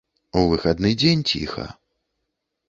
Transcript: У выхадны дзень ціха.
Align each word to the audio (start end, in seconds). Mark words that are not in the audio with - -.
У 0.39 0.45
выхадны 0.53 0.91
дзень 1.01 1.21
ціха. 1.33 1.67